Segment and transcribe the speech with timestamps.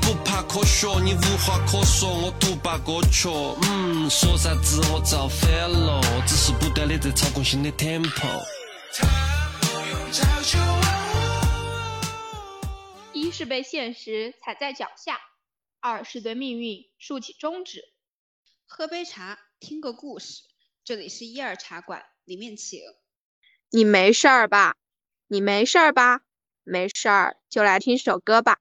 [0.00, 3.28] 不怕科学，你无话可说，我独霸歌曲。
[3.62, 8.44] 嗯，说啥子我造反了，只是不断的在操控新的 tempo。
[13.12, 15.18] 一是被现实踩在脚下，
[15.80, 17.82] 二是对命运竖起中指。
[18.66, 20.42] 喝杯茶，听个故事。
[20.84, 22.80] 这里是一二茶馆，里面请。
[23.70, 24.76] 你没事儿吧？
[25.26, 26.20] 你没事儿吧？
[26.62, 28.58] 没事儿就来听首歌吧。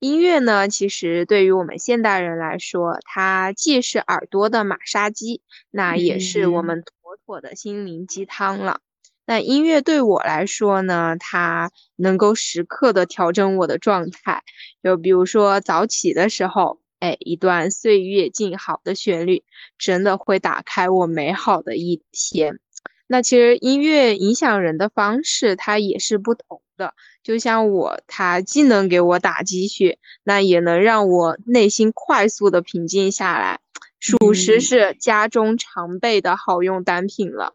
[0.00, 8.80] 音乐呢，其实对于我们现代人来说，它既是耳朵的马杀鸡，那也是我们妥妥的心灵鸡汤了。
[9.26, 14.42] 那音乐对我来说呢，它能够时刻的调整我的状态。
[14.84, 19.42] 就比如说早起的时候，哎，一段岁月静好的旋律，
[19.78, 22.60] 真的会打开我美好的一天。
[23.08, 26.94] 那其实音乐影响人的方式，它也是不同的。
[27.22, 33.60] 就像我，它既能给我打鸡血，那也能让我内心快速的平静下来，
[34.00, 37.54] 属实是家中常备的好用单品了。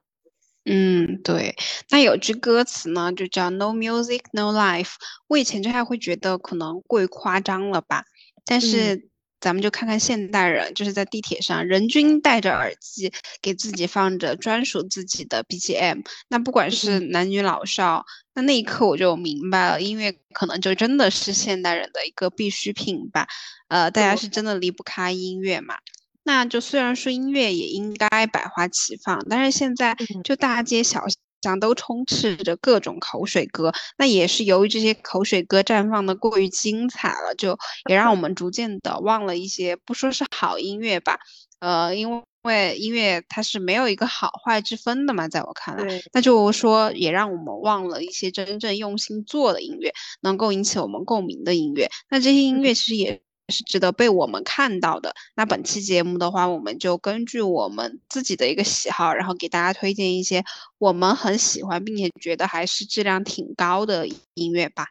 [0.65, 1.55] 嗯，对。
[1.89, 4.93] 那有句歌词呢，就叫 “No music, no life”。
[5.27, 8.05] 我以前就还会觉得可能过于夸张了吧，
[8.45, 9.09] 但是。
[9.43, 16.01] 咱们就看看现代人，就是在地铁上，人均戴着耳机，给自己放着专属自己的 BGM。
[16.29, 18.05] 那不管是男女老少，
[18.35, 23.27] 那那一刻我就明白了，音乐可能就真的是现代人的一个必需品吧。
[23.67, 25.75] 呃，大家是真的离不开音乐嘛？
[26.23, 31.22] 那就虽然说音乐也应该百花齐放，但是现在就大街小巷。
[31.43, 37.57] 上都充斥着各种口水歌，那也是由于这些口水歌绽放的过于精彩了，就
[37.89, 41.19] 也让我们逐渐的忘了一些不说是好音乐吧，
[41.59, 53.21] 呃，因为音乐它是没有一个好坏之分的嘛，在我看来，那就说也让我们忘了一些真正用心做的音乐，能够引起我们共鸣的音乐，那这些音乐其实也。
[53.53, 55.15] 是值得被我们看到的。
[55.35, 60.43] 那本期节目的话，我们就根据我们自己的一个喜好，然后给大家推荐一些
[60.79, 64.87] 我们很喜欢并且觉得还是质量挺高的音乐吧。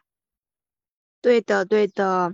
[1.21, 2.33] 对的，对的。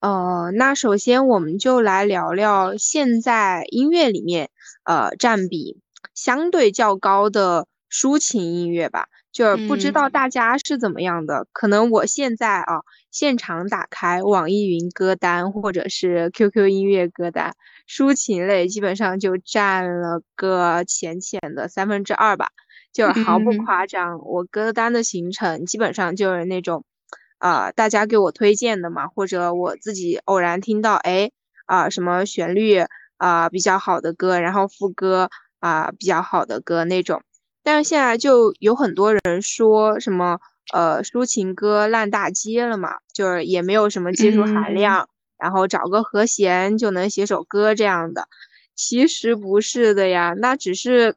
[0.00, 4.50] 呃，那首先我们就来聊聊现在音乐里面
[4.84, 5.80] 呃占比
[6.14, 9.06] 相对较高的抒情音乐吧。
[9.30, 12.80] 就是不知道大家是怎么样的，可能我现在啊，
[13.12, 17.54] 现场打开网易云歌单或者是 QQ 音乐歌单，
[17.86, 22.48] 抒情类基本上就占了个浅浅的三分之二吧，
[22.92, 24.18] 就是毫不夸张。
[24.24, 26.84] 我歌单的形成基本上就是那种，
[27.38, 31.30] 啊，大家给我推荐的嘛，或者我自己偶然听到，哎，
[31.66, 32.82] 啊，什么旋律
[33.18, 37.22] 啊比较好的歌，然后副歌啊比较好的歌那种。
[37.70, 40.40] 但是现在就有很多人说什么，
[40.72, 48.26] 呃，抒情歌烂大街了嘛，就是也没有什么技术含量，然后找个和弦就能写首歌这样的，
[48.74, 51.16] 其实不是的呀，那只是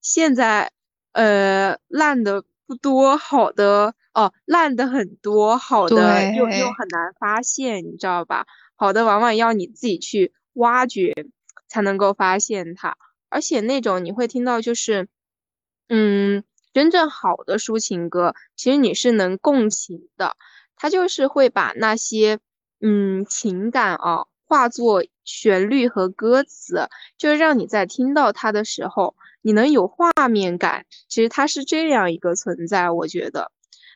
[0.00, 0.72] 现在，
[1.12, 8.44] 呃，烂的不多，好的哦，烂的很多，好的又又很难发现，你知道吧？
[8.74, 11.14] 好的往往要你自己去挖掘
[11.68, 12.96] 才能够发现它，
[13.28, 15.06] 而且那种你会听到就是。
[15.88, 20.36] 嗯，真正好的抒情歌，其实你是能共情的，
[20.76, 22.38] 它就是会把那些
[22.80, 26.88] 嗯情感啊化作旋律和歌词，
[27.18, 30.86] 就是让你在听到它的时候，你能有画面感。
[31.08, 33.50] 其实它是这样一个存在，我觉得。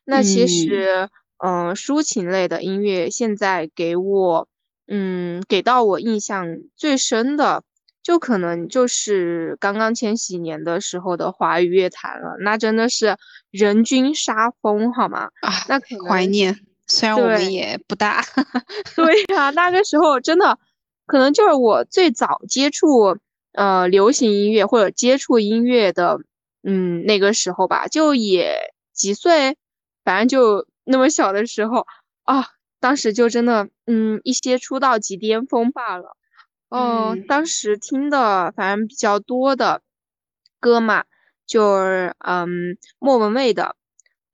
[0.05, 1.09] 那其实，
[1.39, 4.49] 嗯，抒情类的音乐现在给我，
[4.87, 7.65] 嗯，给到我印象最深的。
[8.07, 13.17] 就可能就是刚刚千禧年的时候的华语乐坛了，那真的是
[13.51, 15.31] 人均杀疯，好吗？
[15.41, 16.57] 啊，那怀念，
[16.87, 18.25] 虽然我们也不大。
[18.95, 20.57] 对呀，那个时候真的，
[21.05, 23.19] 可能就是我最早接触
[23.55, 26.21] 呃流行音乐或者接触音乐的，
[26.63, 29.57] 嗯，那个时候吧，就也几岁，
[30.05, 31.89] 反正就那么小的时候
[32.23, 32.47] 啊，
[32.79, 36.17] 当时就真的，嗯，一些出道即巅峰罢了。
[36.69, 39.83] 哦，当时听的反正比较多的
[40.61, 41.05] 歌嘛，
[41.47, 43.77] 就是嗯莫文蔚的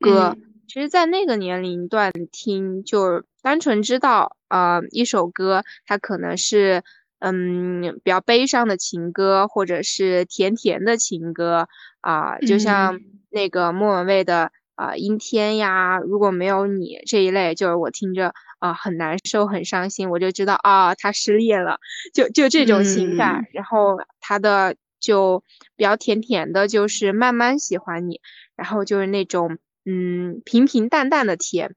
[0.01, 0.37] 歌。
[0.67, 6.83] 其实，在那个年龄段听，就是单纯知道啊一首歌，它可能是
[7.19, 11.69] 嗯比较悲伤的情歌，或者是甜甜的情歌
[12.01, 14.51] 啊，就像那个莫文蔚的
[14.83, 18.33] 啊阴天呀，如果没有你这一类，就是我听着。
[18.63, 21.81] 啊，很难受，很伤心，我就知道啊，他失恋了，
[22.15, 23.49] 就就这种情感。
[23.53, 25.43] 然后他的就
[25.75, 28.21] 比较甜甜的，就是慢慢喜欢你，
[28.55, 31.75] 然后就是那种嗯平平淡淡的甜。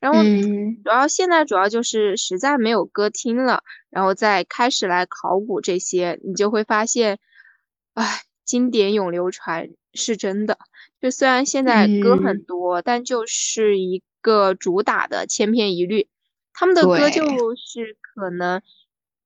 [0.00, 7.18] 然后嗯主要现在主要就是实在没有歌听了，然后再开始来考古这些，你就会发现，
[7.94, 10.58] 哎，经典永流传是真的。
[11.00, 16.08] 就虽然现在歌很嗯多，但就是一个主打的千篇一律。
[16.52, 18.62] 他们的歌就是可能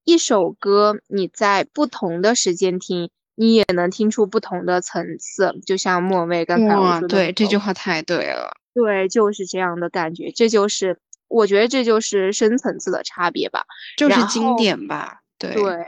[0.04, 5.60] 一首歌你在不同的时间听，你也能听出不同的层次。
[5.64, 8.56] 就像莫文蔚刚才我，说的对，这句话太对了。
[8.74, 13.64] 对，就是这样的感觉，这就是我觉得这就是深层次的差别吧。
[13.96, 15.86] 就是经典吧，对对，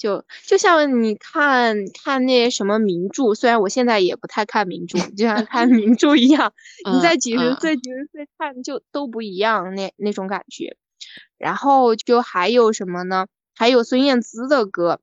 [0.00, 6.54] 就就像你看看那些什么名著，虽然我现在也不太看名著，就像看名著一样，
[6.90, 10.78] 你嗯在几十嗯岁、几十岁看就都不一样，那那种感觉。
[11.36, 13.26] 然后就还有什么呢？
[13.54, 15.00] 还有孙燕姿的歌，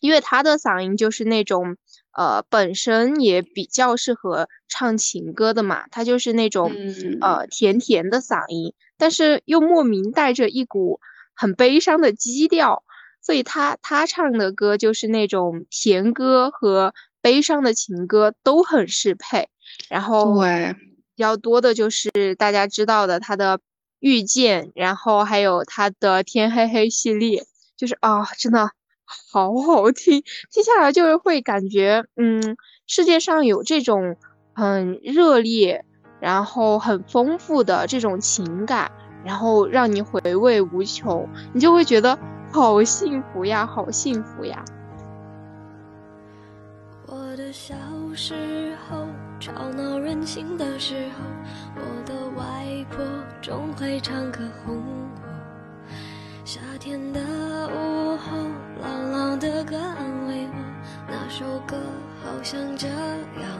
[0.00, 1.76] 因为她的嗓音就是那种
[2.12, 10.98] 呃本身也比较适合唱情歌的嘛，她就是那种嗯呃甜甜的嗓音，但是又莫名带着一股
[11.34, 12.83] 很悲伤的基调，
[13.24, 16.92] 所以他他唱的歌就是那种甜歌和
[17.22, 19.48] 悲伤的情歌都很适配。
[19.88, 20.74] 然后对，
[21.16, 23.60] 比较多的就是大家知道的他的
[23.98, 27.44] 遇见，然后还有他的天黑黑系列，
[27.76, 28.70] 就是啊，真的
[29.06, 32.56] 好好听，接下来就是会感觉，嗯，
[32.86, 34.16] 世界上有这种
[34.54, 35.84] 很热烈，
[36.20, 38.92] 然后很丰富的这种情感，
[39.24, 42.18] 然后让你回味无穷，你就会觉得
[42.54, 44.64] 好幸福呀，好幸福呀。
[47.08, 47.74] 我的小
[48.14, 49.08] 时候，
[49.40, 51.24] 吵闹任性的时候，
[51.74, 53.04] 我的外婆
[53.42, 55.10] 总会唱歌哄我。
[56.44, 58.36] 夏天的午后，
[58.80, 60.54] 朗朗的歌安慰我，
[61.08, 61.76] 那首歌
[62.22, 63.50] 好像这样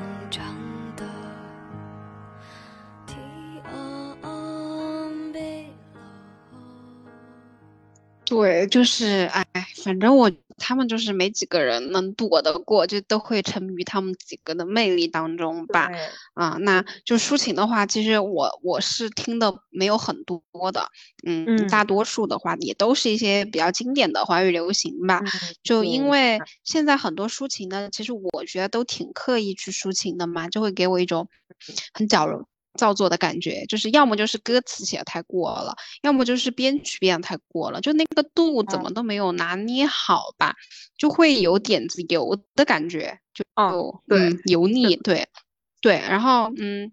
[8.34, 9.44] 对，就是哎，
[9.84, 15.86] 反正我他们就是没几个人能躲得过，就都会沉迷于他们几个的魅力当中吧。
[15.86, 15.96] 对
[16.34, 20.42] 啊，那就抒情的话，其实我我是听的没有很多
[20.72, 20.88] 的，
[21.24, 25.20] 嗯，嗯大多数的话也都是一些比较经典的华语流行吧。
[25.24, 25.30] 嗯，
[25.62, 31.28] 就因为现在很多抒情的，其实我觉得都挺刻意去抒情的嘛，就会给我一种
[31.92, 40.54] 很矫揉造作的感觉，就是要么就是歌词写的太过了，要么就是编曲编的太过了，就那个度怎么都没有拿捏好吧，
[40.96, 45.28] 就会有点子油的感觉，就哦对嗯油腻，对
[45.80, 46.92] 对，然后嗯。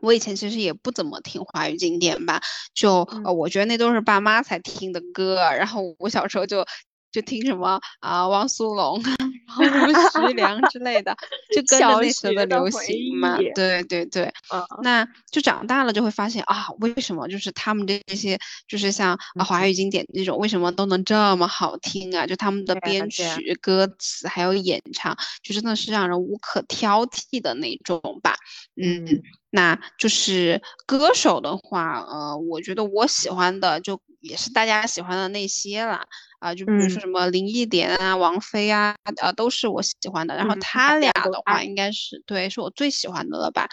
[0.00, 2.40] 我以前其实也不怎么听华语经典吧，
[2.72, 6.64] 就嗯呃，我觉得那都是爸妈才听的歌，然后我小时候就
[7.10, 9.16] 就听什么啊、汪苏泷，然
[9.46, 11.16] 后 什么徐良之类的，
[11.54, 22.26] 就跟着小那时候的流行嘛，对对对，嗯那就长大了就会发现啊，为什么就是他们这些就是像啊华语经典那种，为什么都能这么好听啊？
[22.26, 28.36] 就他们的编曲、歌词还有演唱，就真的是让人无可挑剔的那种吧。
[28.76, 36.06] 嗯，嗯那就是歌手的话，呃，我觉得我喜欢的就也是大家喜欢的那些啦。
[36.38, 40.36] 啊，就比如说嗯什么林忆莲啊、王菲啊，呃，都是我喜欢的。
[40.36, 43.68] 然后嗯他俩的话，应该是对，是我最喜欢的了吧？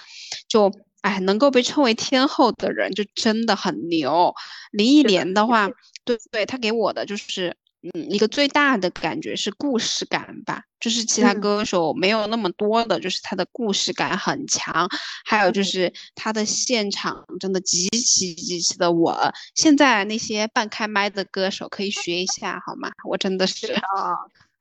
[0.47, 0.71] 就
[1.01, 4.33] 哎，能够被称为天后的人，就真的很牛。
[4.71, 5.69] 林忆莲的话
[6.03, 7.55] 对对，她给我的就是，
[7.93, 14.87] 嗯，一个最大的感觉是故事感吧，就是其他嗯歌手没有那么多的，就是他的故事感很强，
[15.25, 19.15] 还有就嗯是他的现场真的极其极其的稳。
[19.53, 22.89] 现在那些半开麦的歌手可以学一下好吗？
[23.07, 23.81] 我真的是，啊，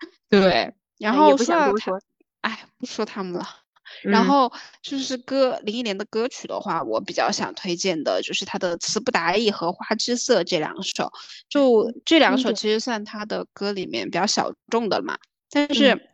[0.28, 0.74] 对。
[0.98, 2.00] 然后说到他，想多说。
[2.42, 3.63] 哎，不说他们了。
[4.02, 4.26] 然嗯。
[4.26, 11.10] 后就是歌林忆莲的歌曲的话，我比较想推荐的就是她的《词不达意》和《花之色》这两首。
[11.48, 15.16] 就这两首其实算她的歌里面比较小众的嘛，
[15.50, 15.74] 但嗯。
[15.74, 16.13] 是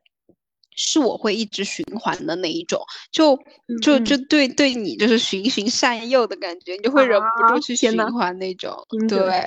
[0.80, 2.80] 是我会一直循环的那一种。
[3.12, 3.36] 就
[3.82, 8.74] 就嗯就对对你就是循循善诱的感觉，你就会忍不住啊去循环那种。
[9.08, 9.44] 对，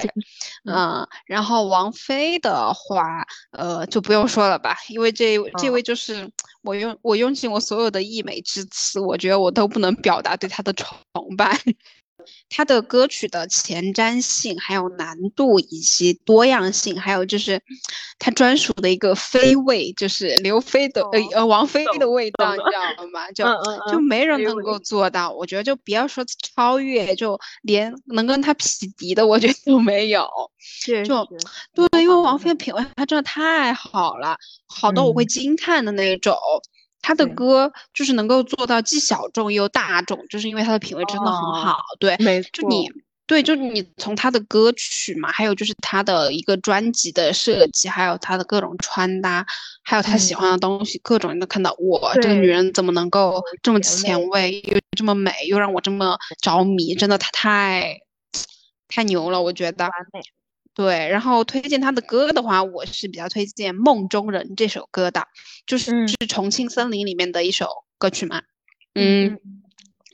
[0.66, 6.30] 嗯，然后王菲的话，呃，就不用说了吧，因为这这嗯位就是
[6.62, 10.96] 我用我用尽我所有的溢美之词，我觉得我都不能表达对她的崇
[11.38, 11.60] 拜。
[12.50, 17.62] 她的歌曲的前瞻性，还有难度以及多样性，还有就是
[18.20, 23.32] 他专属的一个菲味，就是刘菲的呃哦呃王菲的味道，你知道吗？
[23.34, 26.24] 就嗯嗯就没人能够做到，我觉得就不要说
[26.56, 28.66] 超越，就连能跟他匹
[28.98, 30.28] 敌的，我觉得都没有。
[30.60, 31.28] 是就
[31.74, 34.38] 对，因为王菲的品味她真的太好了，
[34.68, 36.38] 好到我会嗯惊叹的那种。
[37.04, 41.78] 她的歌就是能够做到既小众又大众，就是因为他的品味真的很哦好。
[42.00, 42.90] 对，没错，就你
[43.28, 49.46] 对，就是你从他的歌曲嘛，还有就是他的一个专辑的设计，还有他的各种穿搭，
[49.84, 58.00] 还有他喜欢的东西，各种你都看到，我，这个女人怎么能够这么前前卫，又这么美，又让我这么着迷，真的她太
[58.88, 59.84] 太牛了，我觉得。
[59.86, 60.22] 完美。
[60.76, 65.28] 对，然后推荐他的歌的话，我是比较推荐《梦中人》这首歌的，
[65.68, 68.42] 就是嗯是《重庆森林》里面的一首歌曲嘛。
[68.96, 69.40] 嗯嗯，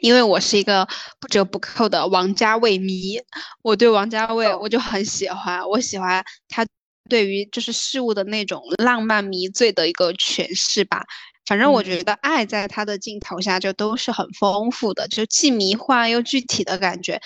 [0.02, 0.88] 因为我是一个
[1.20, 3.22] 不折不扣的王家卫迷，
[3.62, 6.66] 我对王家卫我就很喜欢，我喜欢他
[7.10, 11.06] 对于就是事物的那种浪漫迷醉的一个诠释吧。
[11.50, 17.20] 反正我嗯觉得爱在他的镜头下就都是很丰富的，就既迷幻又具体的感觉。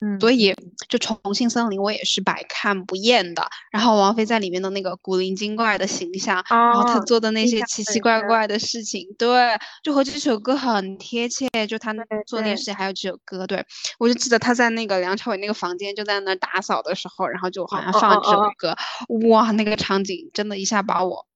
[0.00, 0.54] 嗯所以
[0.88, 3.44] 就《重庆森林》我也是百看不厌的。
[3.72, 11.48] 然后王菲在里面的那个古灵精怪的形象，然后她哦做的那些奇奇怪怪的事情，对，就和这首歌很贴切。
[11.68, 13.64] 就她对做那些事还有这首歌，对
[13.98, 18.76] 我就记得她在那个梁朝伟那个房间就在那打扫的时候，然后就好像哦放这首哦哦歌，
[19.28, 21.26] 哇，那个场景真的一下把我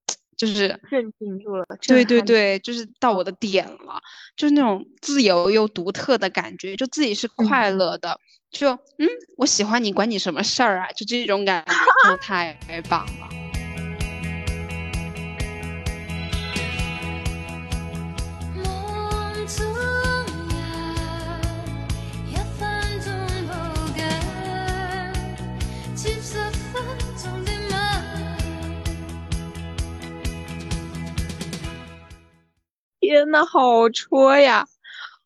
[0.40, 4.00] 就是震惊住了，对对对，就是到我的点了，
[4.34, 8.18] 就是那种自由又独特的感觉，就自己是快嗯乐的，
[8.50, 9.06] 就嗯，
[9.36, 12.56] 我喜欢你，管你什么事儿啊，就这种感觉，真 的太
[12.88, 13.49] 棒了。
[33.00, 34.66] 天呐，好戳呀！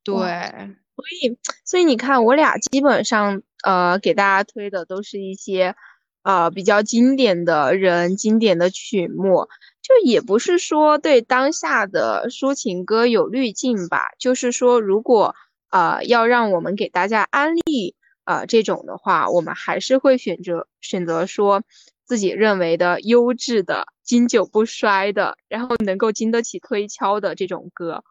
[0.05, 5.75] 对，所以，所以你看，我俩基本上呃给大家推的都是一些
[6.23, 9.49] 呃比较经典的人、经典的曲目，
[9.83, 15.35] 就也不是说对当下的抒情歌有滤镜吧，就是说如果
[15.71, 21.63] 呃要让我们给大家安利呃这种的话，我们还是会选择选择说
[22.05, 28.05] 自己认为的优质的、经久不衰的，然后能够经得起推敲的这种歌。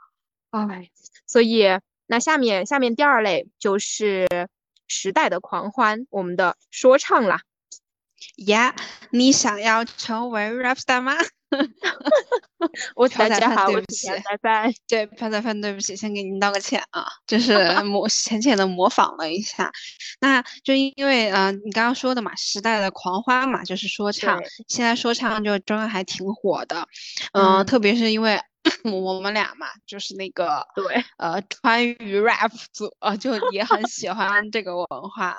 [0.49, 0.89] 哎，
[1.25, 1.65] 所以
[2.07, 4.27] 那下面下面第二类就是
[4.87, 7.41] 时代的狂欢，我们的说唱啦。
[8.37, 8.75] 呀，
[9.09, 11.13] 你想要成为 rap star 吗？
[12.95, 14.73] 我朴宰大家好，范对不起我是朴宰范。
[14.87, 19.71] 对，朴宰范，对不起，先给您道个歉啊，就是 模浅浅的模仿了一下。
[20.19, 26.87] 那就因为呃，你刚刚说的嘛，时代的狂欢嘛，就是说唱，现在说唱就真的还挺火的，
[27.33, 28.39] 嗯、嗯特别是因为
[28.85, 35.37] 我们俩嘛，就是那个对呃川渝 rap 组啊，就也很喜欢这个文化啦。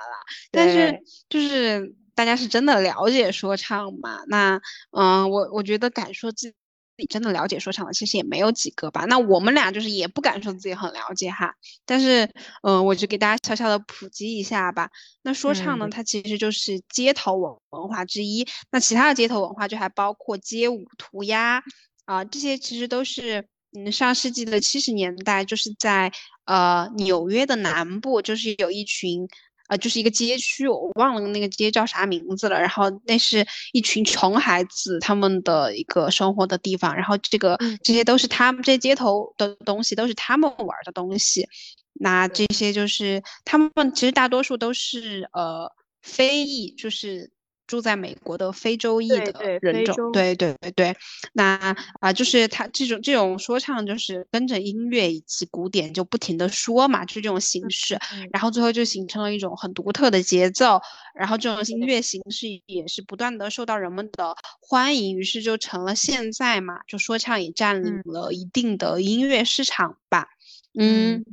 [0.52, 4.22] 但是就是大家是真的了解说唱嘛？
[4.28, 4.60] 那
[4.92, 6.48] 嗯、我我觉得敢说自
[6.96, 9.04] 己真的了解说唱的，其实也没有几个吧。
[9.06, 11.52] 那我们俩就是也不敢说自己很了解哈，
[11.84, 12.30] 但是
[12.62, 14.90] 嗯、我就给大家小小的普及一下吧。
[15.22, 18.46] 那说唱呢，嗯它其实就是街头文文化之一。
[18.70, 21.64] 那其他的街头文化就还包括街舞、涂鸦
[22.04, 26.12] 啊、这些其实都是嗯上世纪的七十年代，就是在
[26.44, 29.28] 呃纽约的南部，就是有一群。
[29.68, 32.60] 呃，就是一个街区，我忘了那个街叫啥名字了。
[32.60, 41.48] 然后那是一群穷孩子他们的一个生活的地方，然后这个嗯这些都是他们这些街头的东西，都是他们玩儿的东西。
[41.94, 45.70] 那这些就是他们其实大多数都是呃
[46.02, 47.30] 非裔，就是
[47.66, 50.12] 住在美国的非洲裔的人种。
[50.12, 50.96] 对对对对，
[51.32, 57.94] 那啊、就是他这种这种说唱，就是跟着音乐以及鼓点就不停的说嘛，就这种形式。
[58.12, 60.80] 嗯然后最后就形成了一种很独特的节奏，
[61.14, 70.28] 然后这种音乐形式也是不断的受到人们的欢迎，于是就成了现在嘛，就说唱也占领嗯了一定的音乐市场吧。
[70.76, 71.24] 嗯，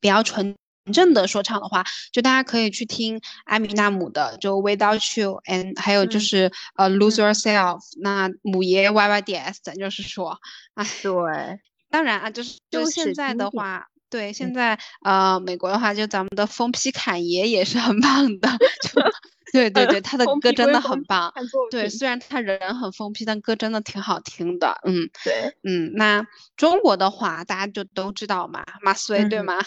[0.00, 0.56] 比较纯
[0.90, 10.38] 正的说唱的话，就大家可以去听艾米纳姆的就 Without You，and 还有就嗯是、呃 Lose Yourself，那母爷 YYDS，咱就是说，
[10.74, 11.60] 哎，对，
[11.90, 18.48] 当然啊，就是就就是现在的话，对，现嗯在呃，美国的话，就咱们的疯批侃爷也是很棒的，
[18.82, 19.00] 就
[19.52, 21.32] 对对对，他的歌真的很棒。
[21.70, 24.80] 对，虽然他人很疯批，但歌真的挺好听的。
[24.84, 29.62] 嗯对嗯，那中国的话，大家就都知道嘛，马思唯对嗯吗？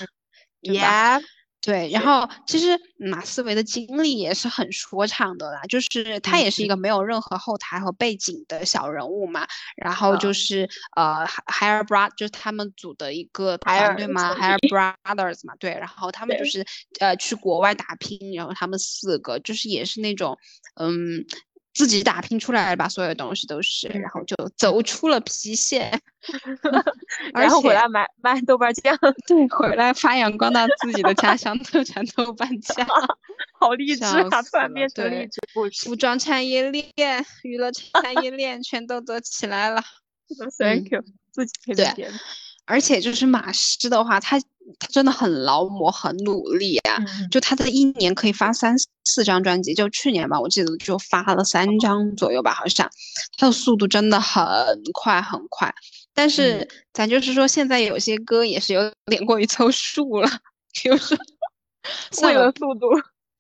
[0.66, 1.24] 对吧，Yeah，
[1.62, 10.34] 对，然后其实马思唯的经历也是很说唱的啦，就是她嗯也是一个没有任何后台和背景的小人物嘛，然后就嗯。
[10.34, 16.66] 是呃海尔 Bro 就是他们组的一个团队嘛，兄海尔弟 Brothers 嘛，对，然后他们就是
[17.00, 20.38] 呃去国外打拼，然后他们四个就是也是那种
[20.76, 21.26] 嗯。
[21.76, 26.02] 自己打拼出来的吧，所有东西都是，然后就走出了郫县
[27.36, 32.88] 然后回来买卖豆瓣酱， 对，回来发扬光大自己的家乡特产豆瓣酱，
[33.60, 34.42] 好励志啊！
[34.42, 39.84] 突然变成励志故事，服装产业链、娱乐产业链全都都起来了。
[40.58, 42.10] Thank you，自己对。
[42.68, 44.40] 而且就是马诗的话，他
[44.80, 46.98] 他真的很劳模，很努力啊！
[47.30, 52.90] 就他的一年可以发三四张专辑，就去年吧，我记得就发了三张左右吧，好像
[53.38, 54.44] 他的速度真的很
[54.94, 55.74] 快很快。
[56.14, 60.30] 但是咱就是说，现在有些歌也是有点过于凑数了，
[60.74, 61.16] 就是
[62.24, 62.88] 为了速度。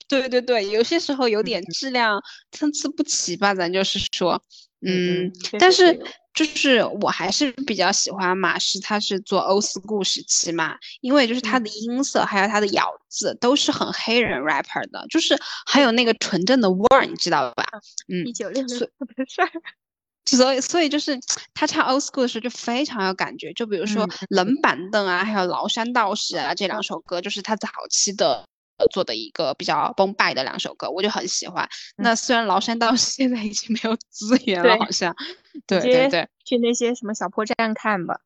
[0.07, 4.41] 对对对，有些时候有点质量参差不齐吧，咱就是说，
[4.85, 5.99] 嗯，但是。
[6.35, 17.65] 就是我还是比较喜欢马氏，他是做 old school 时期嘛，因为就是他的音色还有他的咬字都是很黑人 rapper 的，就是还有那个纯正的味儿，你知道吧？
[18.09, 19.49] 嗯，一九六六特别帅，
[20.29, 21.17] 所以所以就是
[21.53, 28.45] 他唱 old school 的时候就非常有感觉，就比如说冷板凳啊，还有崂山道士啊这两首歌，就是他早期的。
[28.77, 31.67] 呃，做的一个比较崩败的两首歌，我就很喜欢。
[31.97, 35.15] 那虽然崂山道士 现在已经没有资源了，好像，
[35.65, 38.19] 对对对，去那些什么小破站看吧。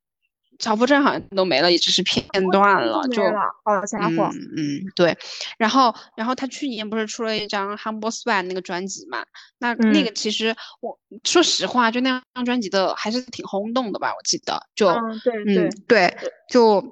[0.57, 3.23] 小破站好像都没了，也只是片段了，就
[3.63, 5.17] 好家伙，嗯，对。
[5.57, 9.23] 然后，然后他去年不是出了一张《Humble Swan》那个专辑嘛？
[9.59, 14.09] 那那个其实我说实话，就那张专辑的还是挺轰动的吧？
[14.09, 16.17] 我记得，就对对对，
[16.49, 16.83] 就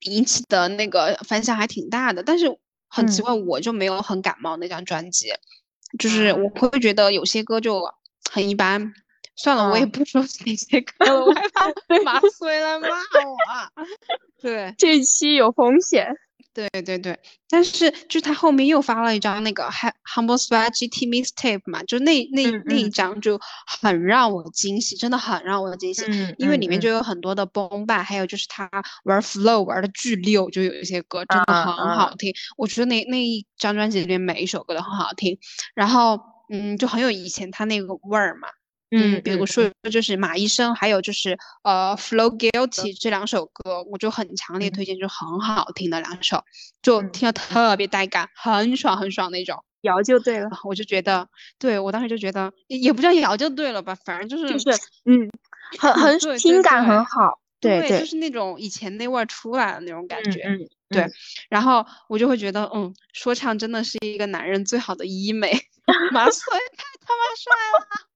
[0.00, 2.58] 引起的那个反响还挺大的，但是。
[2.88, 5.32] 很奇怪，我就没有很感冒那张专辑，
[5.98, 7.82] 就是我会觉得有些歌就
[8.30, 8.94] 很一般。
[9.38, 11.66] 算了，我也不说哪些歌了，我害怕
[12.02, 13.36] 马虽来骂我。
[14.40, 16.16] 对，这期有风险。
[16.56, 17.18] 对对对，
[17.50, 19.64] 但是就他后面又发了一张那个
[20.04, 26.02] 《Humble Swag GT Mixtape》嘛，就那那那一张就很让我惊喜，真的很让我惊喜，
[26.38, 28.70] 因为里面就有很多的崩败，还有就是他
[29.04, 32.14] 玩 flow 玩的巨溜，就有一些歌真的很好。
[32.16, 32.32] 听。
[32.56, 35.38] 我觉得那那一张专辑里面每一首歌都很好听，
[35.74, 36.18] 然后
[36.50, 38.48] 嗯，就很有以前他那个味儿嘛。
[38.90, 46.44] 嗯，比如说就是马医生，还有就是呃，Flow Guilty 这两首歌，我就很强烈推荐，就很好听的两首，
[46.82, 49.64] 就听着特别带感，很爽很爽那种。
[49.82, 54.70] 摇就对了，我就觉得，对我当时就觉得，也不叫摇就对了吧，反正就是就是
[55.04, 55.30] 嗯，
[55.78, 60.42] 很很听感很好，对对，就是那种以前那味儿出来的那种感觉，
[60.88, 61.06] 对。
[61.48, 65.52] 然后我就会觉得，嗯，说唱真的是一个男人最好的医美，
[66.12, 68.06] 马思唯太他妈帅了。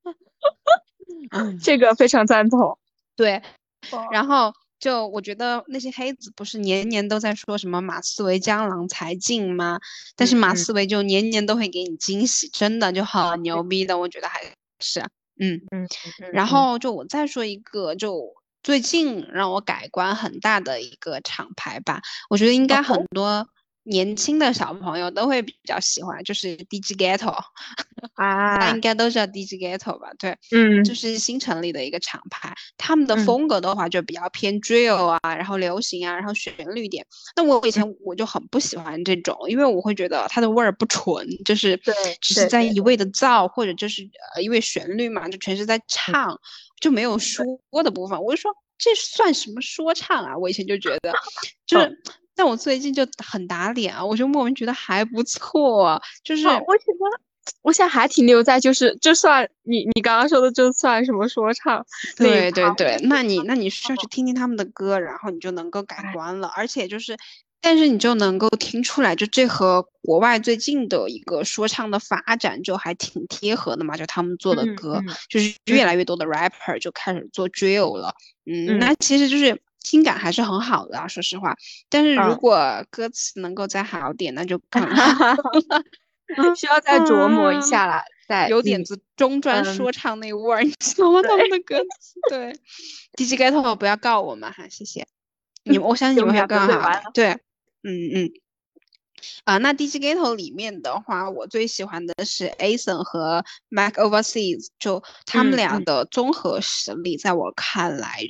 [1.63, 2.79] 这个非常赞同，
[3.17, 3.43] 对。
[4.13, 9.81] 然后就我觉得那些黑子不是年年都在说什么马思唯江郎才尽吗？
[10.17, 13.99] 但是马思唯就年年都会给你惊喜，真的就很牛逼的。
[13.99, 14.41] 我觉得还
[14.81, 15.01] 是，
[15.39, 15.89] 嗯嗯。
[16.33, 23.49] 然后就我再说一个，就最近让我改观很大的一个厂牌吧，我觉得应该很多。
[23.85, 27.31] 年轻的小朋友都会比较喜欢，就是 DG Ghetto
[28.15, 30.11] 啊， 大家应该都知道 DG Ghetto 吧？
[30.19, 37.05] 对，嗯，就是新成立的一个厂牌，他们的风格的话就比较偏 drill 啊，然后流行啊，然后旋律点。
[37.37, 44.03] 那我以前我就很不喜欢这种，因为我会觉得它的味儿不纯，就是对，只是在一味的造，或者就是
[44.35, 46.39] 呃因为旋律嘛，就全是在唱，
[46.81, 47.45] 就没有说
[47.83, 48.23] 的部分。
[48.23, 50.37] 我就说这算什么说唱啊？
[50.37, 51.13] 我以前就觉得，
[51.67, 52.03] 就是。
[52.41, 57.21] 但我最近就很打脸啊，我就莫名觉得还不错，就是我觉得
[57.61, 61.85] 我现在还停留在就是就算你你刚刚说的就算什么说唱，
[62.17, 67.15] 对对对，那你那你需要去听听他们的歌，然后你就能够改观了，而且就是，
[67.61, 78.15] 但是你就能够听出来，就这和国外最近的一个说唱的发展就还挺贴合的嘛，就他们做的歌，就是越来越多的 rapper 就开始做 drill 了，
[78.47, 79.61] 嗯，那其实就是。
[79.83, 81.57] 听感还是很好的，说实话。
[81.89, 85.35] 但是如果歌词能够再好点，那就更好。
[86.55, 91.21] 需要再琢磨一下了，再有点子中专说唱那味儿，你知道吗？
[91.23, 92.21] 他们的歌词。
[92.29, 92.53] 对
[93.17, 95.09] ，DJ Gato 不要告我们哈，谢谢。
[95.65, 97.11] 你们，我相信你们会更好。
[97.13, 97.31] 对，
[97.83, 98.31] 嗯嗯。
[99.43, 108.25] 啊，那 DJ Gato 里面的话，我最喜欢的是 Ason 和 Mac Overseas，就他们俩的综合实力，在我看来。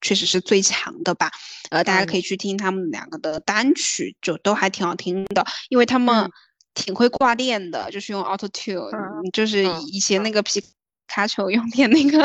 [0.00, 1.30] 确实是最强的吧，
[1.70, 6.30] 呃，大家可以去听他们两个的单曲，就都还挺好听的，因为他们
[6.74, 10.62] 挺会挂电的，就是用 Auto Tune，就是以前那个皮
[11.06, 12.18] 卡丘用电那个，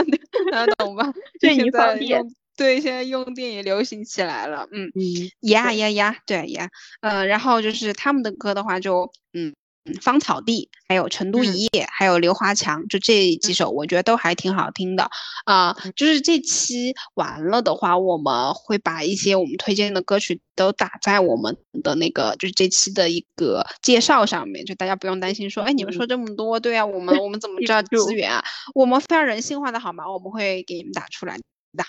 [0.52, 1.12] 大家懂吧？
[1.40, 2.22] 对，你方便。
[2.56, 5.02] 对，现在用电也流行起来了，嗯嗯，
[5.50, 6.70] 呀呀呀，对呀，
[7.02, 9.54] 呃，然后就是他们的歌的话，就嗯。
[10.02, 15.10] 芳草地，还有成都一夜，还有刘华强，就这几首，我觉得都还挺好听的。
[15.46, 28.44] 啊，就是这期完了的话，我们会把一些我们推荐的歌曲都打在我们的那个，就是这期的一个介绍上面，就大家不用担心说，哎，你们说这么多，对啊，我们 我们怎么知道资源啊？
[28.74, 30.10] 我们非常人性化的好吗？
[30.10, 31.44] 我们会给你们打出来的。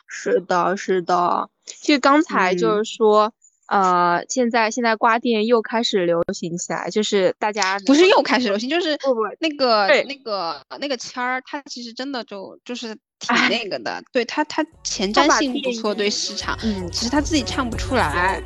[0.09, 1.49] 是的，是的。
[1.65, 3.33] 其实刚才就是说。
[3.67, 18.43] 呃，现在现在瓜店又开始流行起来，就是大家不是又开始流行，就是不不那个那个那个签儿，它其实真的就就是挺那个的，对它它前瞻性不错，对市场，嗯，其实他自己唱不出来。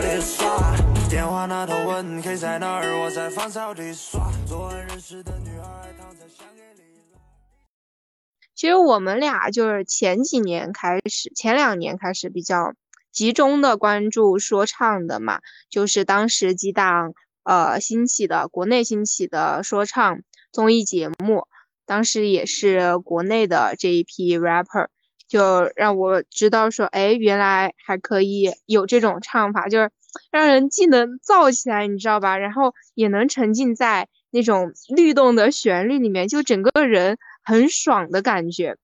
[0.00, 0.45] 电
[1.36, 4.32] 话那头问 K 在哪儿，我在芳草地耍。
[4.46, 6.82] 昨晚认识的女孩躺在香榭里。
[8.54, 12.72] 其实我们俩就是前几年开始，前两年开始比较
[13.12, 21.46] 集中的关注说唱的嘛，就是当时几档呃兴起的国内兴起的说唱综艺节目，
[21.84, 24.86] 当时也是国内的这一批 rapper，
[25.28, 29.90] 就让我知道说，哎，原来还可以有这种唱法，就是。
[30.30, 32.38] 让人既能燥起来，你知道吧？
[32.38, 38.78] 然后也能沉浸在那种律动的旋律里面，就整个人很爽的感觉。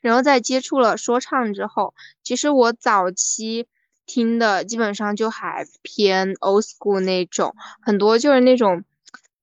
[0.00, 3.66] 然后在接触了说唱之后，其实我早期
[4.06, 8.84] 听的基本上就还偏 old school 那种，很多就是那种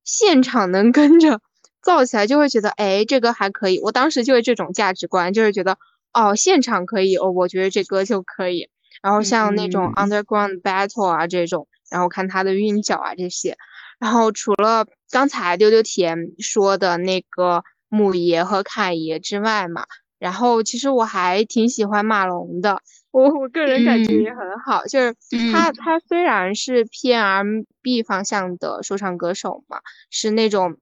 [0.06, 1.42] 现场能跟着
[1.84, 3.82] 燥起来，就会觉得哎，这个还可以。
[3.82, 5.78] 我当时就是这种价值观，就是觉得
[6.16, 8.70] 哦，现场可以哦，我觉得这歌就可以。
[9.04, 13.58] 然后像那种 underground battle 啊这种，然后看他的韵脚啊这些，
[14.00, 19.86] 然后除了刚才丢丢甜说的那个母爷和侃爷之外嘛，
[20.18, 25.14] 然后其实我还挺喜欢马龙的，我我个人感觉也很好，就是
[25.52, 30.78] 他他虽然是偏 R&B 方向的说唱歌手嘛，是那种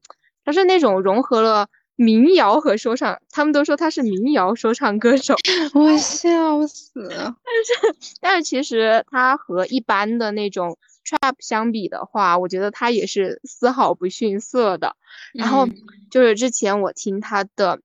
[0.46, 1.68] 他是那种融合了。
[1.96, 5.36] 民谣和说唱，他们都说他是民谣说唱歌手，
[5.76, 6.92] 我笑死。
[7.10, 14.96] 但是，但是其实他和一般的那种 trap 相比的话，我觉得他也是丝毫不逊色的。
[15.34, 15.68] 然后
[16.10, 17.80] 就是之前我听他的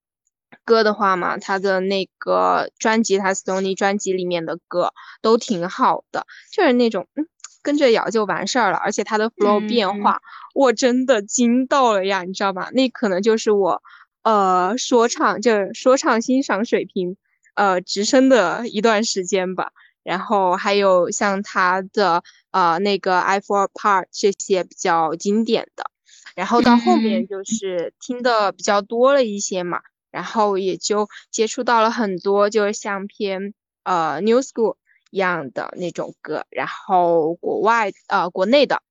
[0.64, 7.26] 歌的话嘛，他的那个专辑，他 Stony 专辑里面的歌都挺好的，就是那种嗯
[7.60, 8.78] 跟着摇就完事儿了。
[8.78, 10.22] 而且他的 flow 变化，
[10.54, 12.70] 我真的惊到了呀，你知道吧？
[12.72, 13.82] 那可能就是我。
[14.22, 17.16] 呃，说唱就是说唱欣赏水平，
[17.54, 19.72] 呃，直升的一段时间吧。
[20.02, 25.90] 然后还有像他的呃那个《I For Apart》这些比较经典的。
[26.34, 33.54] 然后到后面就是听的比较多了一些嘛，然后也就接触到了很多就是像偏
[33.84, 34.76] 呃 New School
[35.10, 36.44] 一样的那种歌。
[36.50, 38.82] 然后国外呃国内的，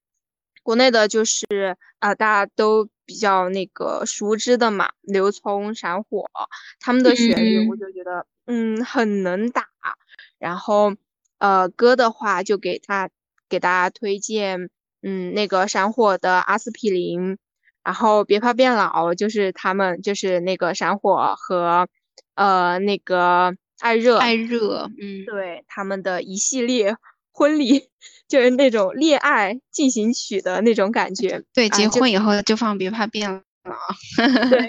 [0.63, 1.45] 国内的就是
[1.99, 2.89] 呃大家都。
[3.07, 6.25] 比较那个熟知的嘛，刘聪、闪火，
[6.81, 9.69] 他们的旋律我就觉得，嗯，很能打。
[10.37, 10.93] 然后，
[11.39, 13.09] 呃，歌的话就给他
[13.49, 14.69] 给大家推荐，
[15.01, 17.37] 嗯，那个闪火的阿司匹林，
[17.81, 21.87] 然后别怕变老，就是他们就是那个闪火和，
[22.35, 26.97] 呃，那个艾热艾热，嗯，对他们的一系列。
[27.37, 27.89] 婚礼
[28.27, 33.31] 就是那种恋爱进行曲的那种感觉，对，结婚以后就放《别怕变
[33.63, 33.75] 老》，
[34.49, 34.67] 对，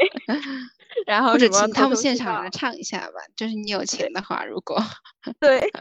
[1.06, 4.78] 然后或者请他们现场来唱一下吧，就是你有钱的话，如果
[5.40, 5.72] 对，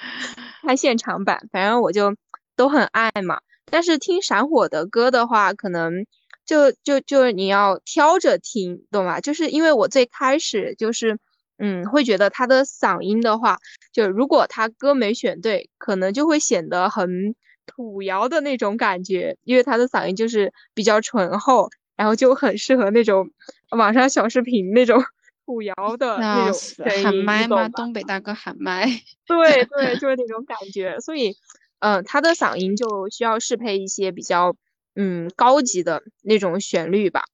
[0.66, 2.16] 看现场版，反正我就
[2.56, 3.40] 都很爱嘛。
[3.70, 6.06] 但是听闪火的歌的话，可能
[6.46, 9.20] 就就就是你要挑着听，懂吗？
[9.20, 11.18] 就是因为我最开始就是。
[11.62, 13.58] 嗯，会觉得他的嗓音的话，
[13.92, 17.34] 就如果他歌没选对，可能就会显得很
[17.66, 23.30] 土窑的那种感觉，因为他的嗓音就是比较醇厚，然后就很适合那种
[23.76, 25.04] 网上小视频那种
[25.44, 26.58] 土窑的那种
[27.04, 27.68] 喊麦嘛？
[27.68, 28.86] 东北大哥喊麦，
[29.26, 30.98] 对 对，就是那种感觉。
[31.00, 31.36] 所以，
[31.80, 34.56] 嗯，他的嗓音就需要适配一些比较
[34.94, 37.24] 嗯高级的那种旋律吧。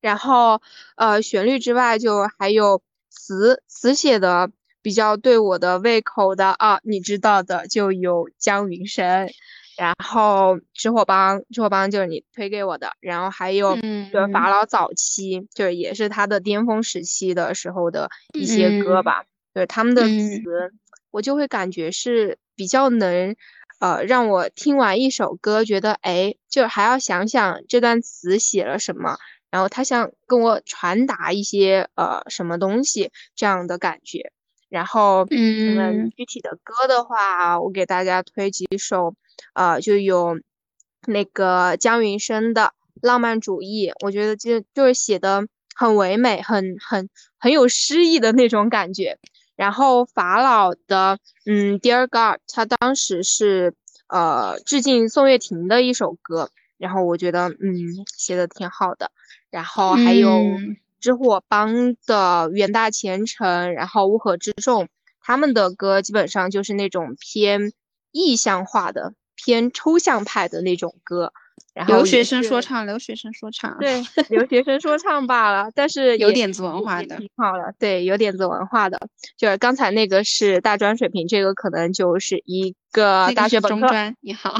[0.00, 0.62] 然后，
[0.96, 2.80] 呃，旋律之外就还有。
[3.10, 9.28] 词词写的比较对我的胃口的啊，你知道的就有姜云升，
[9.76, 13.76] 然后吃货帮，吃货帮就是你推给我的，然后还有
[14.12, 20.72] 就是法老早期，就是也是他的巅峰时期的时候的一些歌吧，就是他们的词，
[21.10, 23.36] 我就会感觉是比较能，
[23.80, 29.18] 呃，让我听完一首歌觉得，哎，就还要想想这段词写了什么。
[29.50, 34.32] 然后他想跟我传达一些呃什么东西这样的感觉。
[34.68, 39.16] 然后，嗯，具体的歌的话，我给大家推几首，
[39.52, 40.38] 呃，就有
[41.08, 42.62] 那个姜云升的
[43.02, 49.18] 《浪漫主义》，我觉得就就是写的很唯美，很很很有诗意的那种感觉。
[49.56, 53.74] 然后法老的，嗯，《Dear God》，他当时是
[54.06, 59.10] 呃致敬宋岳庭的一首歌，然后我觉得嗯写的挺好的。
[59.50, 60.42] 然后还有。
[61.00, 64.86] 之火帮的远大前程，然后乌合之众，
[65.22, 67.72] 他们的歌基本上就是那种偏
[68.12, 71.32] 意象化的、偏抽象派的那种歌。
[71.72, 77.72] 然后留学生说唱，留学生说唱，对， 留学生说唱罢了，但是有点子文化的，挺好了。
[77.78, 79.00] 对，有点子文化的，
[79.38, 83.80] 就是刚才那个是大专水平，这个可能就是一个大学本科。
[83.80, 84.52] 中专，你好，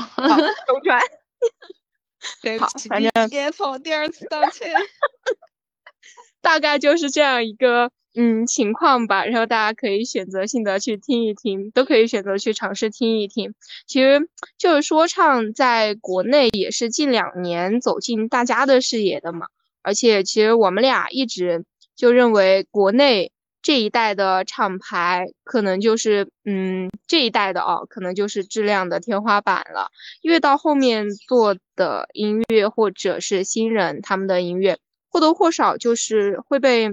[0.67, 0.99] 中专。
[2.43, 4.73] 对不起，反正接错，第二次道歉。
[6.43, 13.55] 大概就是这样一个嗯情况吧，然后大家可以选择性的去听一听，都可以选择去尝试听一听。
[13.87, 19.49] 其实就是说唱在国内也是近两年走进大家的视野的嘛，
[19.83, 29.91] 而且其实我们俩一直就认为国内这一代的厂牌可能就是嗯这一代的哦，可能就是质量的天花板了，
[30.23, 34.79] 因为到后面做的音乐或者是新人他们的音乐。
[35.13, 36.89] 或多或少就是会被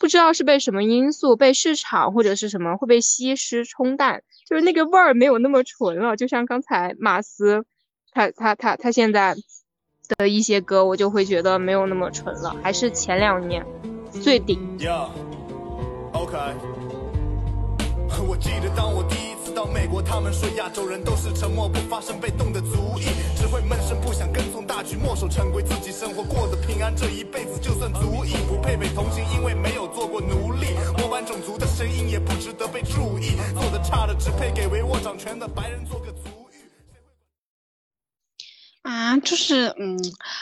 [0.00, 6.16] 不知道是被什么因素被市场或者是什么会被稀释冲淡，就是那个味儿没有那么纯了。
[6.16, 7.64] 就像刚才马斯
[8.10, 9.36] 他他他他现在
[10.18, 13.64] 的一些歌，我就会觉得没有那么纯了，还是前两年
[14.10, 14.58] 最顶。
[16.12, 16.36] OK
[18.28, 28.34] 我记得当我第一次到美国，他们说亚洲人都是沉默不发声、被动的族裔，只会闷声不想跟从大局、墨守成规，自己生活过得平安，这一辈子就算足矣。
[28.46, 30.66] 不配被同情，因为没有做过奴隶。
[30.98, 36.29] 模板种族的声音也不值得被注意，做的差的只配给维我掌权的白人做个族。
[39.20, 39.98] 就是嗯，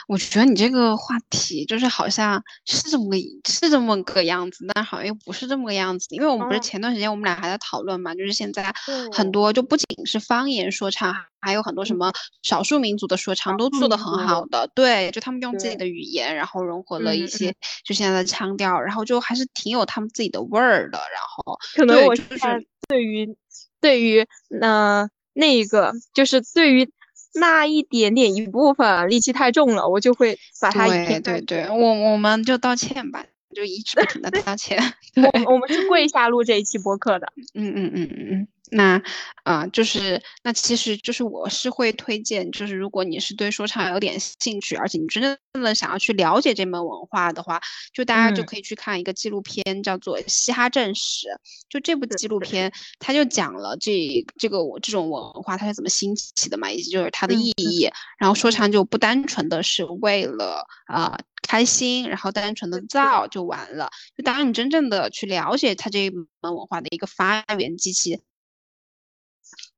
[0.06, 3.16] 我觉得你这个话题就是好像是这么个
[3.48, 6.06] 是这么个样子，但好像又不是这么个样子。
[6.10, 8.72] 因为我们不是前段时间我们俩还在讨论嘛，就是现在
[9.12, 12.12] 很多就不仅是方言说唱，还有很多什么
[12.42, 14.70] 少数民族的说唱都做的很好的。
[14.74, 20.98] 对，就他们用自己的语言，然后融合了一些就现在的腔调，然后就还是挺有他们自己的味儿的。
[20.98, 23.36] 然后可能我就是对于
[23.80, 26.90] 对于那那个就是对于。
[27.34, 31.22] 那一点点一部分力气太重了，我就会把它一片。
[31.22, 34.78] 对对对，我我们就道歉吧，就一直不停的道歉。
[35.16, 37.32] 我我们是跪下录这一期播客的。
[37.54, 38.48] 嗯嗯嗯嗯嗯。
[38.70, 39.02] 那
[39.44, 47.60] 啊，就是那其实就是我是会推荐，就是如果你是对说唱有点兴趣，而且你真正的想要去了解这门文化的话，
[47.92, 51.26] 就大家就可以去看一个纪录片，叫做《嘻哈正史》。
[51.68, 57.90] 就这部纪录片，它就讲了这这个我这种文化它是怎么兴起的嘛，以及就是它的意义。
[58.18, 63.88] 然后说唱就不单纯的是为了啊开心，然后单纯的造就完了。
[64.16, 68.20] 就当你真正的去了解它这一门文化的一个发源机器。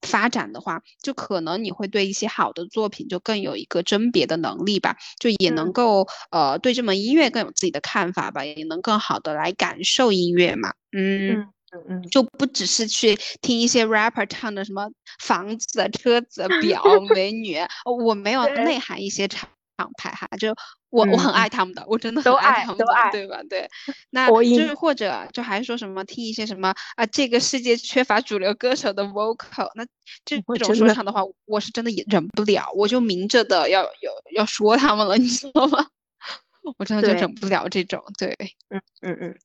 [0.02, 10.72] 发展的话，就可能你会对一些好的作品就更有一个甄别的能力吧，就也能够呃对这门音乐更有自己的看法吧，也能更好的来感受音乐嘛。
[10.92, 11.30] 嗯
[11.72, 14.88] 嗯嗯，就不只是去听一些 rapper 唱的什么
[15.20, 16.82] 房子、车子、表、
[17.14, 19.48] 美女，我没有内涵一些厂
[19.80, 20.54] 厂牌哈，就。
[20.90, 23.40] 我我很爱他们的，我真的很爱他们的，对吧？
[23.48, 23.70] 对，
[24.10, 29.86] 那就是或者就还说什么听一些什么啊，这个世界缺乏主流歌手的 vocal，那
[30.24, 35.86] 这这种说唱的话，我是真的也忍不了，我就明着的要要要说他们了，你知道吗？
[36.76, 38.36] 我真的就忍不了这种，对，
[38.70, 39.38] 嗯嗯嗯。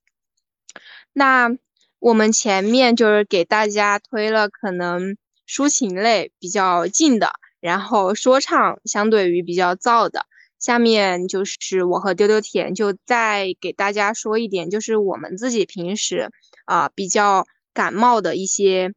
[1.14, 1.52] 那
[2.00, 5.16] 我们前面就是给大家推了可能
[5.48, 7.34] 抒情类比较近的，
[7.66, 10.28] 然后说唱相对于比较燥的。
[10.60, 16.30] 下面就是我和丢丢甜就再给大家说一点，就是我们自己平时
[16.66, 18.94] 啊比较感冒的一些，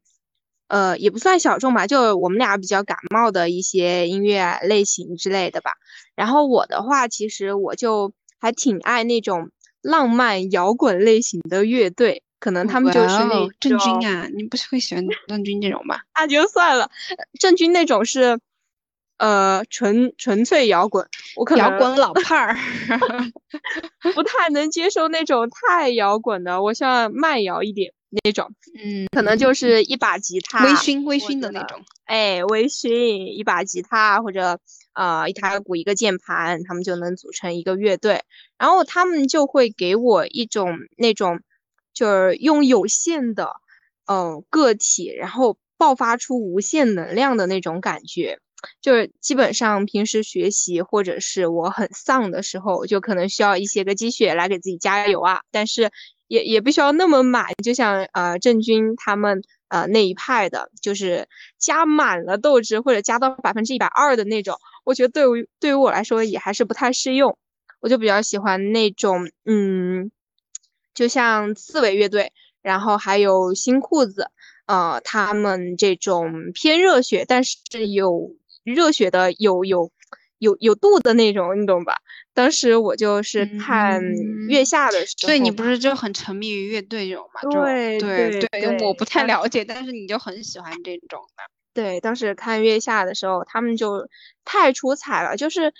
[0.67, 5.71] 呃也不算小众吧，就我们俩比较感冒的一些音乐类型之类的吧。
[6.15, 9.49] 然后我的话，其实我就还挺爱那种
[9.81, 16.03] 浪漫摇滚类型的乐队，可能他们就是那郑钧啊，你不是会喜欢 郑钧这种吧？
[16.15, 16.89] 那就算了，
[17.39, 18.39] 郑钧那种是。
[19.19, 22.55] 呃，纯纯粹摇滚，我可能摇滚老派儿，
[24.15, 27.93] 不太能接受那种太摇滚的，我像慢摇一点。
[28.23, 28.51] 那种，
[28.83, 31.79] 嗯，可能就是一把吉他，微醺微醺的那种。
[32.05, 32.89] 哎，微醺
[33.27, 34.59] 一把吉他或者
[34.93, 38.23] 呃一台鼓一个键盘，他们就能组成一个乐队。
[38.57, 41.41] 然后他们就会给我一种那种，
[41.93, 43.51] 就是用有限的
[44.07, 48.39] 呃个体，然后爆发出无限能量的那种感觉。
[48.81, 55.41] 就是基本上平时学习或者是我很丧的时候，就可能需要一些个积雪来给自己加油啊。
[55.51, 55.91] 但是
[56.27, 64.57] 也也不需要那么满，就像呃郑钧他们呃那一派的，就是加满了斗志或者加到百分之一百二的那种。
[64.83, 67.37] 我觉得对于对于我来说也还是不太适用。
[67.79, 70.11] 我就比较喜欢那种嗯，
[70.93, 74.29] 就像刺猬乐队，然后还有新裤子，
[74.65, 78.35] 呃，他们这种偏热血，但是有。
[78.73, 79.91] 热血的有有
[80.37, 81.97] 有有度的那种，你懂吧？
[82.33, 84.01] 当时我就是看
[84.47, 87.41] 月下的时候，所以你不是就很沉迷于乐队这种嘛？
[87.51, 91.43] 对对对，我不太了解，但是你就很喜欢这种的。
[91.73, 94.07] 对，当时看月下的时候，他们就
[94.45, 95.73] 太出彩了，就是，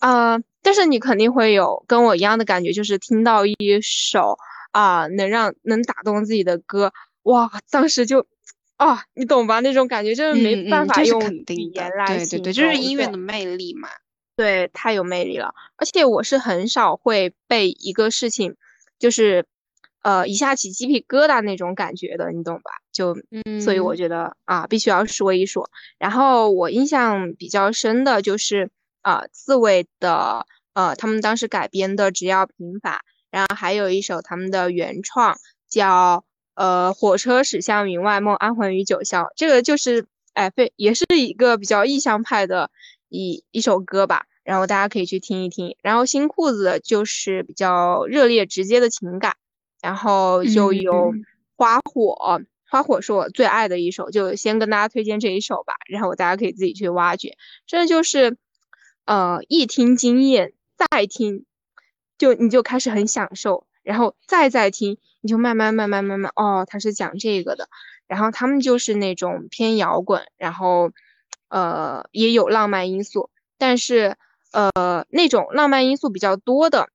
[0.00, 4.38] 呃，但是你肯定会有跟我一样的感觉，就是听到一首
[4.70, 6.92] 啊能让能打动自己的歌，
[7.24, 8.26] 哇，当时就。
[8.76, 9.60] 啊，你懂吧？
[9.60, 12.26] 那种感觉就是没办法用语言来形容。
[12.26, 13.88] 对对对，就是音乐的魅力嘛。
[14.36, 15.54] 对，太有魅力了。
[15.76, 18.56] 而且我是很少会被一个事情，
[18.98, 19.46] 就是
[20.02, 22.72] 呃一下起鸡皮疙瘩那种感觉的，你懂吧？
[22.92, 23.16] 就，
[23.60, 25.70] 所以我觉得啊，必须要说一说。
[25.98, 28.70] 然后我印象比较深的就是
[29.02, 32.94] 啊，刺猬的呃，他们当时改编的《只要平凡》，
[33.30, 36.24] 然后还有一首他们的原创叫。
[36.54, 42.70] 呃，火车驶向云外，梦安魂于九霄，这个就是哎，非也是一个比较意象派的
[43.08, 45.76] 一一首歌吧，然后大家可以去听一听。
[45.82, 49.36] 然后新裤子就是比较热烈直接的情感，
[49.82, 51.12] 然后就有
[51.56, 52.40] 花火，
[52.70, 57.36] 花火是我最爱的一首，就先跟大家推荐这一首吧，然后大家可以自己去挖掘。
[57.66, 58.36] 真的就是，
[59.06, 61.44] 呃，一听惊艳，再听，
[62.16, 63.66] 就你就开始很享受。
[63.84, 67.68] 然后再再听，你就慢慢慢慢慢慢哦，他是讲这个的。
[68.06, 70.90] 然后他们就是那种偏摇滚，然后
[71.48, 74.16] 呃也有浪漫因素，但是
[74.52, 76.88] 呃那种浪漫因素比较多的，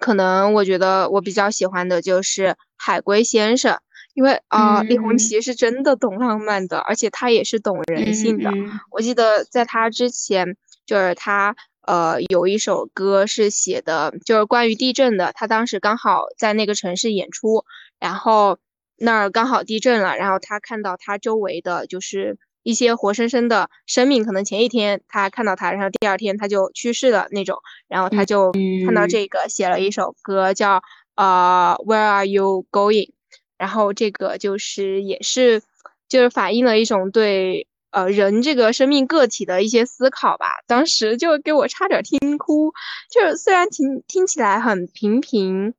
[0.00, 3.78] 可能我觉得我比较喜欢的就是海龟先生，
[4.14, 8.50] 因为啊李红旗是真的懂浪漫的，而且他也是懂人性的。
[8.90, 10.56] 我记得在他之前，
[10.86, 11.54] 就是他。
[11.86, 15.32] 呃，有一首歌是写的，就是关于地震的。
[15.34, 17.64] 他当时刚好在那个城市演出，
[18.00, 18.58] 然后
[18.96, 28.50] 那儿刚好地震了，然后他看到他周围的就是一些活生生的生命，可能前一天他看到他，然后第二天他就去世了那种，然后他就
[28.86, 30.82] 看到这个，写了一首歌叫
[31.16, 33.10] 呃 Where Are You Going？
[33.58, 35.62] 然后这个就是也是
[36.08, 37.66] 就是反映了一种对。
[37.94, 42.72] 呃，人这个生命个体的一些思考吧，当时就给我差点听哭。
[43.08, 45.74] 就是虽然听听起来很平平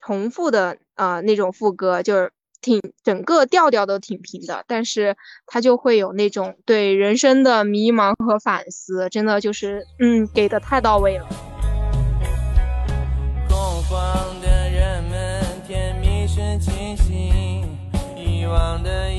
[0.00, 11.28] 重复的呃那种副歌，就是挺整个调调都挺平的，但是它就会有那种对人生的迷茫和反思，真的就是嗯给的太到位了。
[13.48, 17.62] 恐慌的人们，甜蜜是清醒，
[18.16, 19.09] 遗忘的。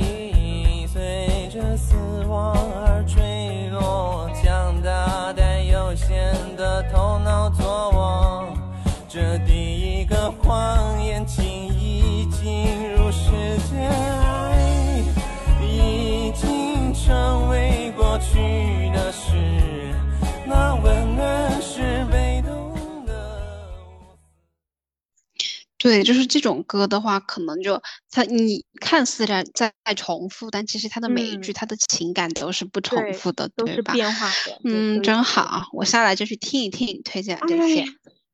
[25.81, 33.91] 对，就是这种歌的话，可能就它你看似在在重复，但其实它的每一句它的情感都是不重复的，对吧？
[33.93, 34.59] 都是变化的。
[34.63, 37.83] 嗯，真好，我下来就去听一听你推荐的这些。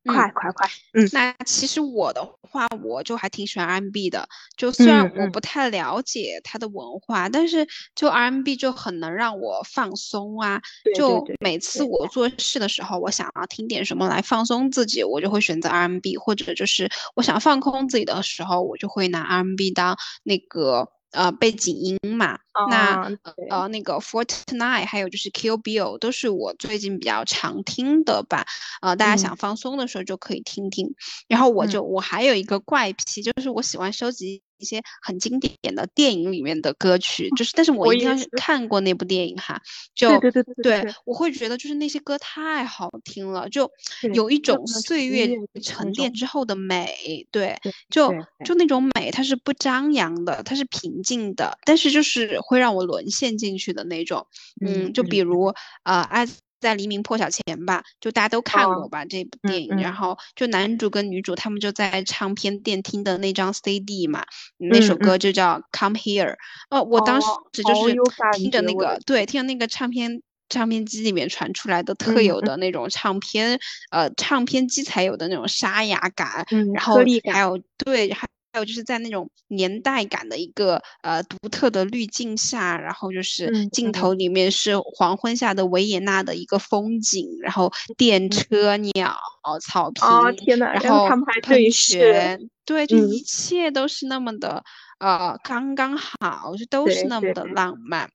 [0.07, 0.67] 快快快！
[0.93, 4.27] 嗯，那其实我的话，我就还挺喜欢 RMB 的。
[4.55, 10.61] 就虽然我不太了解它的文化，但是就 RMB 就很能让我放松啊。
[10.95, 20.89] 就每次我做事的时候，我想要听点什么来放松自己，我就会选择 RMB，或者就是我想放空自己的时候，我就会拿 RMB 当那个。
[21.17, 22.37] 呃，背景音嘛，
[22.69, 23.11] 那
[23.49, 28.45] 呃那个 Fortnite，还有就是 Kill Bill，都是我最近比较常听的吧。
[28.81, 30.93] 呃，大家想放松的时候就可以听听。
[31.27, 39.61] 然后我就我还有一个怪癖，就是我喜欢收集一些很经典的电影里面的歌曲，就是但是我一定要是看过那部电影哈，
[39.95, 43.71] 就对对对对对，我会觉得就是那些歌太好听了，就
[44.13, 45.29] 有一种岁月
[45.61, 47.57] 沉淀之后的美，对，
[47.89, 48.13] 就
[48.45, 54.27] 就那种美，它是不张扬的，它是平静的，但是就是会让我沦陷进去的那种。
[54.59, 55.53] 嗯，就比如
[55.83, 56.27] 呃，爱
[56.59, 64.25] 在黎明破晓前吧，就大家都看过哦吧这部嗯电影，嗯然后就男主跟女主他们就在唱片店听的那张 CD 嘛，
[64.57, 66.31] 那首嗯歌就叫《Come Here》。
[66.69, 67.95] 哦，我当时哦就是
[68.37, 70.21] 听着那个对，听着那个唱片。
[70.49, 73.59] 唱片机里面传出来的特嗯有的那种唱片，
[73.91, 78.25] 呃，唱片机才有的那种沙哑感，嗯然后还有对，还
[78.57, 89.15] 还有就是在那种年代感的一个呃独特的滤镜下，然后就是镜头里面是黄昏下的维也纳的一个风景，然后电车、鸟、
[89.61, 93.07] 草坪，哦天呐，然后他们还喷对视泉，对，就嗯。
[93.09, 94.63] 一切都是那么的
[94.97, 98.09] 呃刚刚好，就都是那么的浪漫。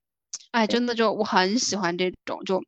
[0.51, 2.61] 哎，真的就我很喜欢这种，就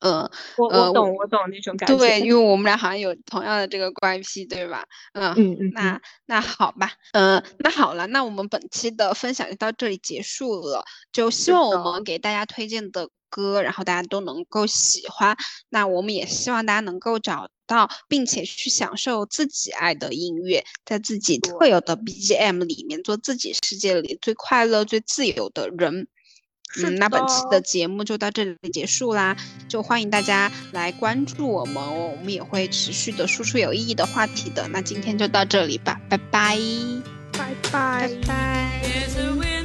[0.00, 1.96] 呃我呃我懂我懂那种感觉。
[1.96, 4.84] 对，因为我们俩好像有同样的这个怪癖，对吧？
[5.12, 10.84] 嗯嗯嗯那那好吧，嗯、那好了，那我们本期的分享就到这里结束了。
[11.12, 15.36] 就希望我们给大家推荐的歌，然后大家都能够喜欢。
[15.68, 26.08] 那我们也希望大家能够找到，并且去享受自己爱的音乐，在自己特有的 BGM 里面做自己世界里最快乐、最自由的人。
[26.70, 29.36] 是嗯，那本期的的节目就到这里结束啦，
[29.68, 34.68] 就欢迎大家来关注我们，我们也会持续的输出有意义的话题的。
[34.68, 36.58] 那今天就到这里吧，拜拜，
[37.32, 38.26] 拜拜拜。
[38.26, 39.57] 拜。